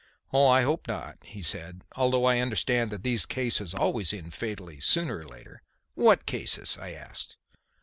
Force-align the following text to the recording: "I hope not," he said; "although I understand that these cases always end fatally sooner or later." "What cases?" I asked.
"I 0.33 0.63
hope 0.63 0.87
not," 0.87 1.19
he 1.21 1.43
said; 1.43 1.83
"although 1.95 2.25
I 2.25 2.39
understand 2.39 2.89
that 2.89 3.03
these 3.03 3.27
cases 3.27 3.75
always 3.75 4.13
end 4.13 4.33
fatally 4.33 4.79
sooner 4.79 5.17
or 5.17 5.25
later." 5.27 5.61
"What 5.93 6.25
cases?" 6.25 6.75
I 6.75 6.93
asked. 6.93 7.37